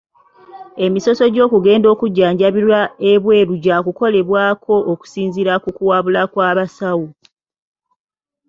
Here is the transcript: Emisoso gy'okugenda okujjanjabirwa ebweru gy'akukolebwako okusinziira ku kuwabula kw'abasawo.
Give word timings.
Emisoso 0.85 1.23
gy'okugenda 1.33 1.87
okujjanjabirwa 1.93 2.79
ebweru 3.11 3.53
gy'akukolebwako 3.63 4.73
okusinziira 4.91 5.53
ku 5.63 5.69
kuwabula 5.77 6.21
kw'abasawo. 6.31 7.07